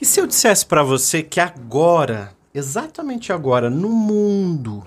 [0.00, 4.82] E se eu dissesse para você que agora, exatamente agora, no mundo,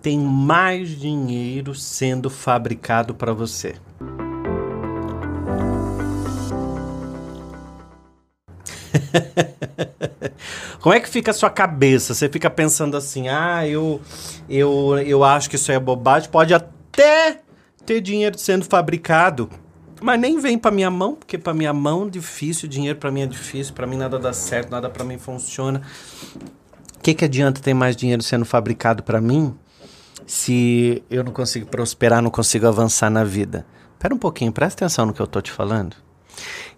[0.00, 3.74] tem mais dinheiro sendo fabricado para você?
[10.80, 12.14] Como é que fica a sua cabeça?
[12.14, 14.00] Você fica pensando assim: "Ah, eu
[14.48, 16.30] eu eu acho que isso é bobagem".
[16.30, 17.42] Pode até
[17.84, 19.50] ter dinheiro sendo fabricado
[20.00, 23.26] mas nem vem para minha mão, porque para minha mão difícil, dinheiro para mim é
[23.26, 25.82] difícil, para mim nada dá certo, nada para mim funciona.
[26.96, 29.54] O que que adianta ter mais dinheiro sendo fabricado para mim
[30.26, 33.66] se eu não consigo prosperar, não consigo avançar na vida?
[33.94, 36.05] Espera um pouquinho, presta atenção no que eu tô te falando.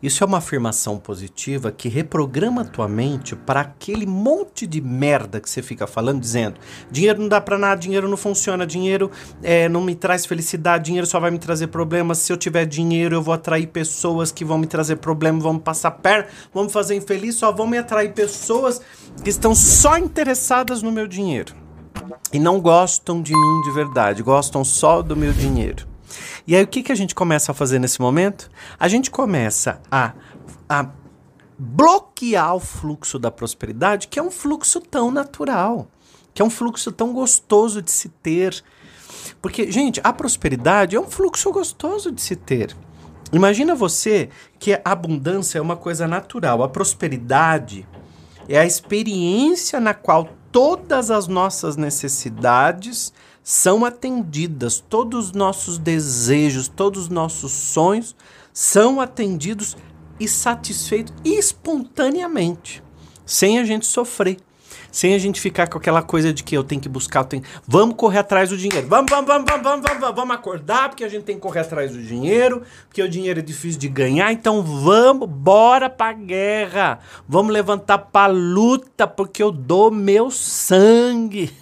[0.02, 5.40] Isso é uma afirmação positiva que reprograma a tua mente para aquele monte de merda
[5.40, 6.56] que você fica falando, dizendo:
[6.90, 9.10] dinheiro não dá para nada, dinheiro não funciona, dinheiro
[9.42, 12.18] é, não me traz felicidade, dinheiro só vai me trazer problemas.
[12.18, 15.60] Se eu tiver dinheiro, eu vou atrair pessoas que vão me trazer problemas, vão me
[15.60, 18.80] passar perto, vão me fazer infeliz, só vão me atrair pessoas
[19.22, 21.54] que estão só interessadas no meu dinheiro
[22.32, 25.87] e não gostam de mim de verdade, gostam só do meu dinheiro.
[26.46, 28.50] E aí o que, que a gente começa a fazer nesse momento?
[28.78, 30.12] A gente começa a,
[30.68, 30.88] a
[31.58, 35.88] bloquear o fluxo da prosperidade, que é um fluxo tão natural,
[36.32, 38.62] que é um fluxo tão gostoso de se ter.
[39.42, 42.76] Porque, gente, a prosperidade é um fluxo gostoso de se ter.
[43.32, 47.86] Imagina você que a abundância é uma coisa natural, a prosperidade
[48.48, 53.12] é a experiência na qual todas as nossas necessidades
[53.48, 58.14] são atendidas, todos os nossos desejos, todos os nossos sonhos
[58.52, 59.74] são atendidos
[60.20, 62.82] e satisfeitos espontaneamente,
[63.24, 64.36] sem a gente sofrer
[64.90, 67.42] sem a gente ficar com aquela coisa de que eu tenho que buscar, eu tenho...
[67.66, 68.86] vamos correr atrás do dinheiro.
[68.88, 71.92] Vamos, vamos, vamos, vamos, vamos, vamos, vamos acordar, porque a gente tem que correr atrás
[71.92, 77.00] do dinheiro, porque o dinheiro é difícil de ganhar, então vamos, bora pra guerra.
[77.28, 81.52] Vamos levantar pra luta, porque eu dou meu sangue.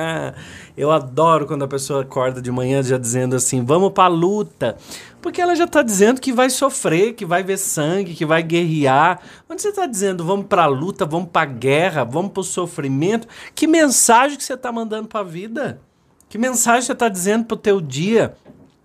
[0.76, 4.76] eu adoro quando a pessoa acorda de manhã já dizendo assim: "Vamos pra luta".
[5.20, 9.20] Porque ela já está dizendo que vai sofrer, que vai ver sangue, que vai guerrear.
[9.46, 12.44] Quando você está dizendo vamos para a luta, vamos para a guerra, vamos para o
[12.44, 15.80] sofrimento, que mensagem que você está mandando para a vida?
[16.28, 18.34] Que mensagem você está dizendo para o teu dia?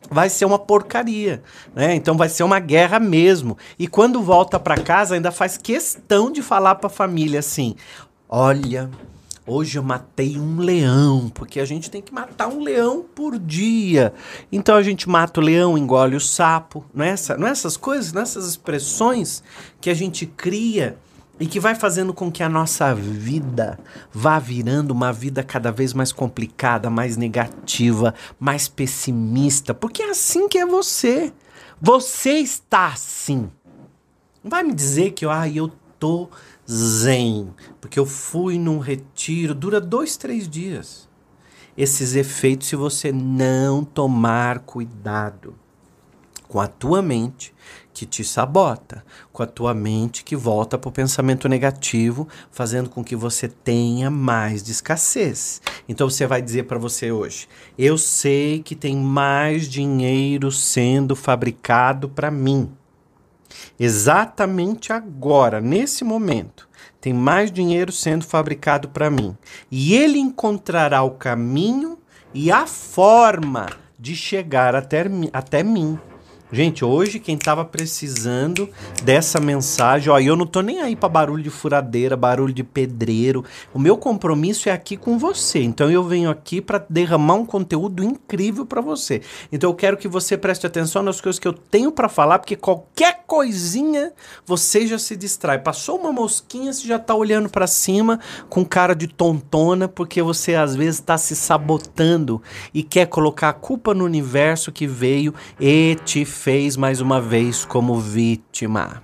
[0.10, 1.42] Vai ser uma porcaria,
[1.74, 1.96] né?
[1.96, 3.58] Então vai ser uma guerra mesmo.
[3.78, 7.76] E quando volta para casa ainda faz questão de falar para a família assim:
[8.30, 8.90] "Olha,
[9.48, 14.12] Hoje eu matei um leão, porque a gente tem que matar um leão por dia.
[14.52, 16.84] Então a gente mata o leão, engole o sapo.
[16.92, 19.44] Não é, essa, não é essas coisas, não é essas expressões
[19.80, 20.98] que a gente cria
[21.40, 23.78] e que vai fazendo com que a nossa vida
[24.12, 29.76] vá virando uma vida cada vez mais complicada, mais negativa, mais pessimista.
[29.76, 31.32] Porque é assim que é você.
[31.80, 33.48] Você está assim.
[34.44, 35.72] Não vai me dizer que ah, eu
[36.70, 41.08] zen, porque eu fui num retiro, dura dois, três dias.
[41.78, 45.56] Esses efeitos, se você não tomar cuidado
[46.48, 47.54] com a tua mente
[47.94, 53.04] que te sabota, com a tua mente que volta para o pensamento negativo, fazendo com
[53.04, 55.62] que você tenha mais de escassez.
[55.88, 62.10] Então você vai dizer para você hoje: eu sei que tem mais dinheiro sendo fabricado
[62.10, 62.70] para mim.
[63.80, 66.68] Exatamente agora, nesse momento,
[67.02, 69.38] tem mais dinheiro sendo fabricado para mim.
[69.70, 71.98] E ele encontrará o caminho
[72.34, 73.68] e a forma
[74.00, 76.00] de chegar até, até mim.
[76.52, 78.70] Gente, hoje quem tava precisando
[79.02, 83.44] dessa mensagem, ó, eu não tô nem aí para barulho de furadeira, barulho de pedreiro.
[83.74, 85.64] O meu compromisso é aqui com você.
[85.64, 89.22] Então eu venho aqui para derramar um conteúdo incrível para você.
[89.52, 92.56] Então eu quero que você preste atenção nas coisas que eu tenho para falar, porque
[92.56, 94.14] qualquer coisinha
[94.46, 95.58] você já se distrai.
[95.58, 98.20] Passou uma mosquinha, você já tá olhando para cima
[98.50, 102.40] com cara de tontona, porque você às vezes está se sabotando
[102.72, 107.66] e quer colocar a culpa no universo que veio e te fez mais uma vez
[107.66, 109.02] como vítima.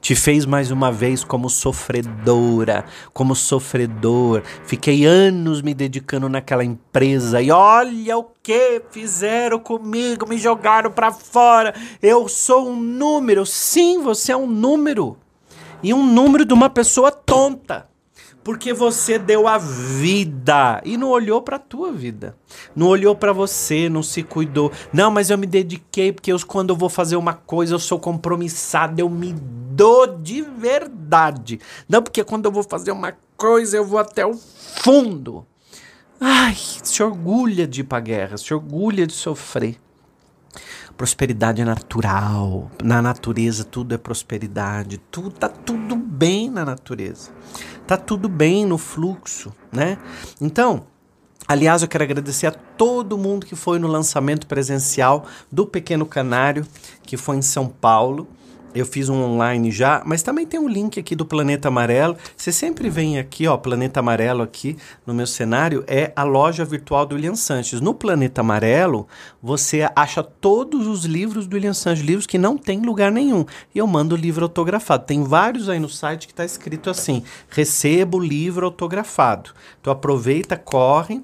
[0.00, 4.42] Te fez mais uma vez como sofredora, como sofredor.
[4.64, 11.12] Fiquei anos me dedicando naquela empresa e olha o que fizeram comigo, me jogaram para
[11.12, 11.74] fora.
[12.02, 13.44] Eu sou um número.
[13.44, 15.18] Sim, você é um número.
[15.82, 17.89] E um número de uma pessoa tonta
[18.42, 22.36] porque você deu a vida e não olhou para tua vida.
[22.74, 24.72] Não olhou para você, não se cuidou.
[24.92, 27.98] Não, mas eu me dediquei porque eu, quando eu vou fazer uma coisa eu sou
[27.98, 31.60] compromissado, eu me dou de verdade.
[31.88, 35.46] Não porque quando eu vou fazer uma coisa eu vou até o fundo.
[36.18, 39.78] Ai, se orgulha de ir pra guerra, se orgulha de sofrer.
[40.96, 42.70] Prosperidade é natural.
[42.84, 44.98] Na natureza tudo é prosperidade.
[45.10, 45.89] Tudo tá tudo
[46.20, 47.30] bem na natureza.
[47.86, 49.96] Tá tudo bem no fluxo, né?
[50.38, 50.84] Então,
[51.48, 56.64] Aliás, eu quero agradecer a todo mundo que foi no lançamento presencial do Pequeno Canário,
[57.02, 58.28] que foi em São Paulo.
[58.72, 62.16] Eu fiz um online já, mas também tem um link aqui do Planeta Amarelo.
[62.36, 67.04] Você sempre vem aqui, ó, Planeta Amarelo aqui no meu cenário, é a loja virtual
[67.04, 67.80] do William Sanches.
[67.80, 69.08] No Planeta Amarelo,
[69.42, 73.44] você acha todos os livros do William Sanches, livros que não tem lugar nenhum.
[73.74, 75.04] E eu mando o livro autografado.
[75.04, 79.50] Tem vários aí no site que está escrito assim: recebo livro autografado.
[79.80, 81.22] Então aproveita, corre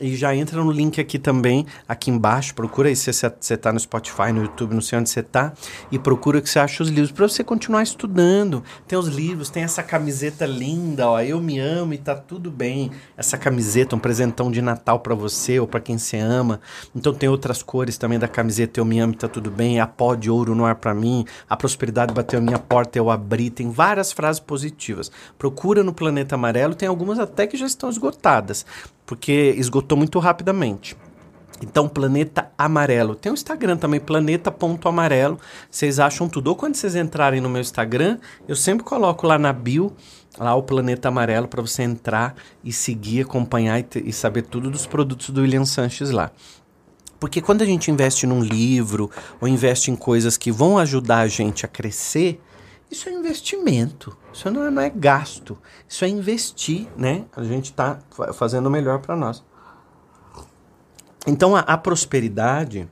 [0.00, 3.80] e já entra no link aqui também, aqui embaixo, procura aí se você está no
[3.80, 5.52] Spotify, no YouTube, não sei onde você está,
[5.90, 8.62] e procura que você acha os livros, para você continuar estudando.
[8.86, 12.90] Tem os livros, tem essa camiseta linda, ó, Eu Me Amo e tá tudo bem.
[13.16, 16.60] Essa camiseta, um presentão de Natal para você ou para quem você ama.
[16.94, 19.80] Então tem outras cores também da camiseta Eu Me Amo e tá tudo bem.
[19.80, 23.10] A pó de ouro não é para mim, a prosperidade bateu a minha porta, eu
[23.10, 23.50] abri.
[23.50, 25.10] Tem várias frases positivas.
[25.38, 28.64] Procura no Planeta Amarelo, tem algumas até que já estão esgotadas
[29.08, 30.94] porque esgotou muito rapidamente.
[31.62, 33.14] Então, Planeta Amarelo.
[33.14, 35.40] Tem o Instagram também, planeta.amarelo.
[35.70, 36.48] Vocês acham tudo.
[36.48, 39.96] Ou quando vocês entrarem no meu Instagram, eu sempre coloco lá na bio,
[40.38, 44.86] lá o Planeta Amarelo, para você entrar e seguir, acompanhar e, e, saber tudo dos
[44.86, 46.30] produtos do William Sanches lá.
[47.18, 51.28] Porque quando a gente investe num livro ou investe em coisas que vão ajudar a
[51.28, 52.38] gente a crescer,
[52.90, 57.26] isso é investimento, isso não é, não é gasto, isso é investir, né?
[57.36, 57.98] A gente está
[58.34, 59.44] fazendo o melhor para nós.
[61.26, 62.88] Então a, a prosperidade,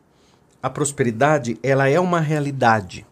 [0.63, 3.07] a prosperidade, ela é uma realidade.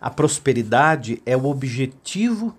[0.00, 2.54] A prosperidade é o objetivo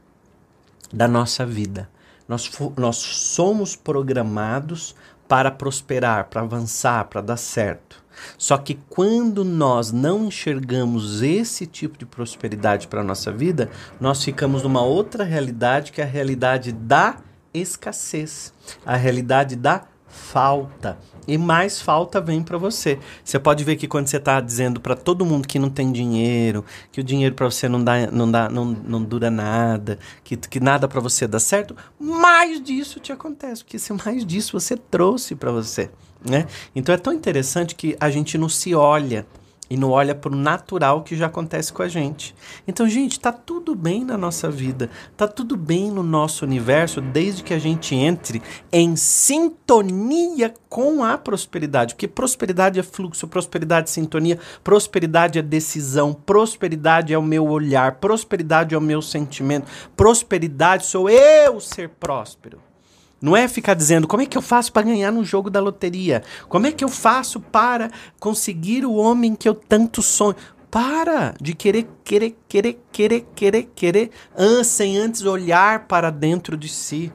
[0.92, 1.90] da nossa vida.
[2.28, 4.96] Nós, nós somos programados
[5.28, 8.04] para prosperar, para avançar, para dar certo.
[8.38, 13.70] Só que quando nós não enxergamos esse tipo de prosperidade para a nossa vida,
[14.00, 17.18] nós ficamos numa outra realidade que é a realidade da
[17.54, 18.54] escassez,
[18.86, 20.98] a realidade da falta.
[21.28, 22.98] E mais falta vem para você.
[23.24, 26.64] Você pode ver que quando você está dizendo para todo mundo que não tem dinheiro,
[26.92, 30.60] que o dinheiro para você não dá, não dá, não, não dura nada, que, que
[30.60, 35.52] nada para você dá certo, mais disso te acontece, porque mais disso você trouxe para
[35.52, 35.90] você.
[36.24, 36.48] Né?
[36.76, 39.26] Então é tão interessante que a gente não se olha
[39.70, 42.36] e não olha para o natural que já acontece com a gente.
[42.68, 47.44] Então, gente, tá tudo bem na nossa vida, tá tudo bem no nosso universo, desde
[47.44, 48.42] que a gente entre
[48.72, 56.14] em sintonia com a prosperidade, porque prosperidade é fluxo, prosperidade é sintonia, prosperidade é decisão,
[56.14, 62.67] prosperidade é o meu olhar, prosperidade é o meu sentimento, prosperidade sou eu ser próspero.
[63.22, 66.24] Não é ficar dizendo como é que eu faço para ganhar no jogo da loteria?
[66.48, 70.36] Como é que eu faço para conseguir o homem que eu tanto sonho?
[70.70, 74.12] Para de querer, querer, querer, querer, querer, querer,
[74.64, 77.12] sem antes olhar para dentro de si.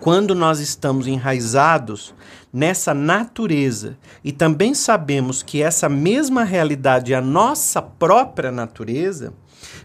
[0.00, 2.14] Quando nós estamos enraizados
[2.52, 9.34] nessa natureza e também sabemos que essa mesma realidade é a nossa própria natureza,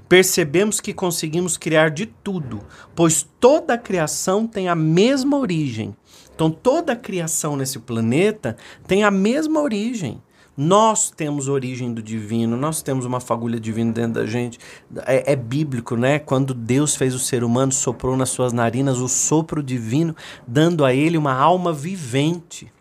[0.07, 2.61] percebemos que conseguimos criar de tudo,
[2.95, 5.95] pois toda a criação tem a mesma origem.
[6.33, 8.55] Então, toda a criação nesse planeta
[8.87, 10.21] tem a mesma origem.
[10.55, 14.59] Nós temos origem do divino, nós temos uma fagulha divina dentro da gente.
[15.05, 16.19] É, é, bíblico, né?
[16.19, 20.15] Quando Deus fez o ser humano, soprou nas suas narinas o sopro divino,
[20.47, 22.71] dando a ele uma alma vivente.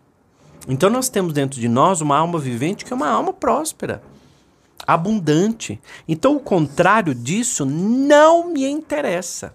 [0.67, 4.01] Então, nós temos dentro de nós uma alma vivente que é uma alma próspera
[4.87, 5.79] abundante.
[6.07, 9.53] Então, o contrário disso não me interessa.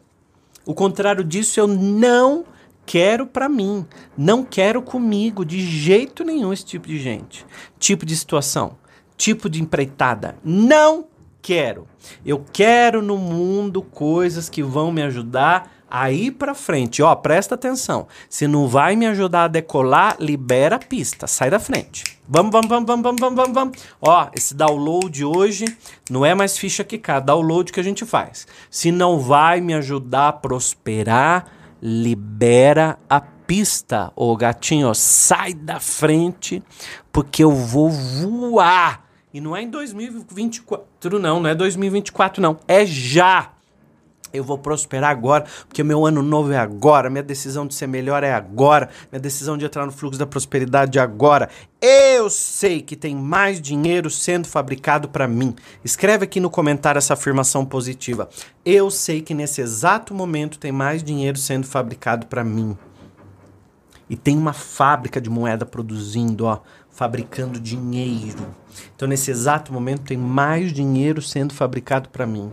[0.65, 2.45] O contrário disso eu não
[2.87, 3.87] quero para mim,
[4.17, 7.47] não quero comigo de jeito nenhum esse tipo de gente,
[7.79, 8.77] tipo de situação,
[9.17, 10.37] tipo de empreitada.
[10.45, 11.07] Não
[11.41, 11.89] quero.
[12.25, 18.09] Eu quero no mundo coisas que vão me ajudar Aí para frente, ó, presta atenção.
[18.27, 22.19] Se não vai me ajudar a decolar, libera a pista, sai da frente.
[22.27, 23.79] Vamos, vamos, vamos, vamos, vamos, vamos, vamos, vamos.
[24.01, 25.67] Ó, esse download hoje
[26.09, 28.47] não é mais ficha que cá, download que a gente faz.
[28.71, 34.11] Se não vai me ajudar a prosperar, libera a pista.
[34.17, 36.63] Ô gatinho, sai da frente,
[37.13, 39.05] porque eu vou voar.
[39.35, 42.59] E não é em 2024, não, não é 2024, não.
[42.67, 43.51] É já.
[44.33, 48.25] Eu vou prosperar agora, porque meu ano novo é agora, minha decisão de ser melhor
[48.25, 51.49] é agora, minha decisão de entrar no fluxo da prosperidade é agora.
[51.81, 55.55] Eu sei que tem mais dinheiro sendo fabricado para mim.
[55.85, 58.29] Escreve aqui no comentário essa afirmação positiva.
[58.65, 62.77] Eu sei que nesse exato momento tem mais dinheiro sendo fabricado para mim.
[64.09, 66.61] E tem uma fábrica de moeda produzindo, ó,
[66.91, 68.47] fabricando dinheiro.
[68.95, 72.51] Então nesse exato momento tem mais dinheiro sendo fabricado para mim.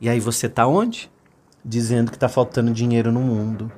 [0.00, 1.10] E aí você tá onde?
[1.66, 3.70] dizendo que tá faltando dinheiro no mundo.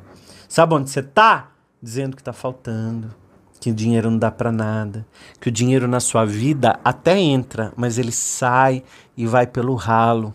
[0.46, 1.50] Sabe onde você tá?
[1.82, 3.14] Dizendo que tá faltando,
[3.58, 5.06] que o dinheiro não dá para nada,
[5.40, 8.82] que o dinheiro na sua vida até entra, mas ele sai
[9.16, 10.34] e vai pelo ralo.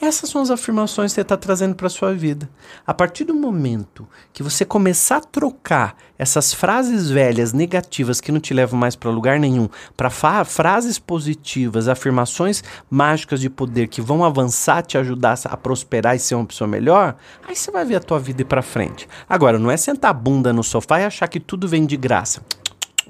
[0.00, 2.48] Essas são as afirmações que você está trazendo para a sua vida.
[2.86, 8.38] A partir do momento que você começar a trocar essas frases velhas, negativas, que não
[8.38, 10.08] te levam mais para lugar nenhum, para
[10.44, 16.36] frases positivas, afirmações mágicas de poder que vão avançar, te ajudar a prosperar e ser
[16.36, 19.08] uma pessoa melhor, aí você vai ver a tua vida ir para frente.
[19.28, 22.40] Agora, não é sentar a bunda no sofá e achar que tudo vem de graça.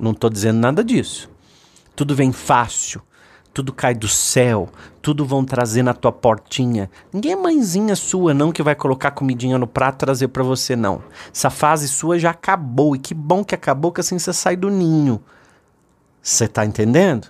[0.01, 1.29] Não estou dizendo nada disso.
[1.95, 3.03] Tudo vem fácil
[3.53, 4.69] tudo cai do céu,
[5.03, 6.91] tudo vão trazer na tua portinha.
[7.13, 10.77] Ninguém é mãezinha sua não que vai colocar comidinha no prato e trazer para você
[10.77, 11.03] não.
[11.35, 14.71] Essa fase sua já acabou e que bom que acabou que assim você sai do
[14.71, 15.21] ninho.
[16.23, 17.29] Você tá entendendo?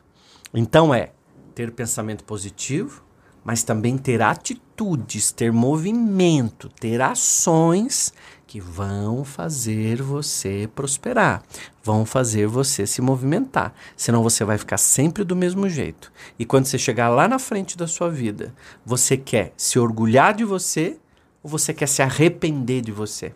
[0.53, 1.11] Então é
[1.55, 3.03] ter pensamento positivo,
[3.45, 8.13] mas também ter atitudes, ter movimento, ter ações
[8.49, 11.43] que vão fazer você prosperar,
[11.85, 13.75] vão fazer você se movimentar.
[13.95, 16.11] Senão você vai ficar sempre do mesmo jeito.
[16.39, 18.55] E quando você chegar lá na frente da sua vida,
[18.87, 20.97] você quer se orgulhar de você
[21.43, 23.35] ou você quer se arrepender de você?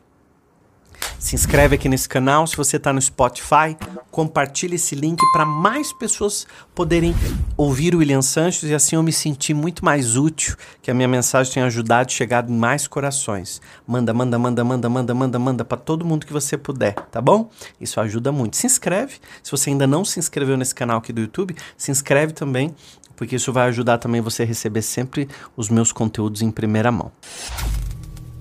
[1.18, 2.47] Se inscreve aqui nesse canal.
[2.47, 3.76] Se você está no Spotify,
[4.11, 7.14] compartilhe esse link para mais pessoas poderem
[7.56, 11.09] ouvir o William Sanches e assim eu me sentir muito mais útil, que a minha
[11.09, 13.61] mensagem tenha ajudado e chegado em mais corações.
[13.87, 17.50] Manda, manda, manda, manda, manda, manda, manda para todo mundo que você puder, tá bom?
[17.80, 18.56] Isso ajuda muito.
[18.56, 19.14] Se inscreve.
[19.42, 22.75] Se você ainda não se inscreveu nesse canal aqui do YouTube, se inscreve também,
[23.16, 27.12] porque isso vai ajudar também você a receber sempre os meus conteúdos em primeira mão.